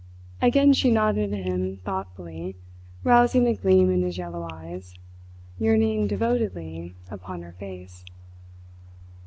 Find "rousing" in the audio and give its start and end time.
3.03-3.45